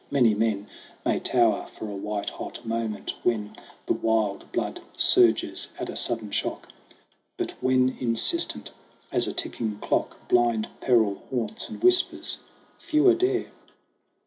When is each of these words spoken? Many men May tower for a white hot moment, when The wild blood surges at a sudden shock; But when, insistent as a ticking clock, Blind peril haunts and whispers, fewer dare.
Many 0.09 0.33
men 0.33 0.65
May 1.05 1.19
tower 1.19 1.67
for 1.77 1.85
a 1.87 1.95
white 1.95 2.31
hot 2.31 2.65
moment, 2.65 3.13
when 3.21 3.55
The 3.85 3.93
wild 3.93 4.51
blood 4.51 4.81
surges 4.97 5.71
at 5.77 5.89
a 5.91 5.95
sudden 5.95 6.31
shock; 6.31 6.69
But 7.37 7.51
when, 7.61 7.95
insistent 7.99 8.71
as 9.11 9.27
a 9.27 9.33
ticking 9.33 9.77
clock, 9.77 10.27
Blind 10.27 10.69
peril 10.79 11.21
haunts 11.29 11.69
and 11.69 11.83
whispers, 11.83 12.39
fewer 12.79 13.13
dare. 13.13 13.51